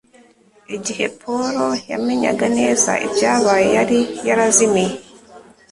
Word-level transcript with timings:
Igihe 0.75 1.05
Paul 1.19 1.71
yamenyaga 1.91 2.45
neza 2.59 2.91
ibyabaye, 3.07 3.67
yari 3.77 3.99
yarazimiye. 4.27 4.95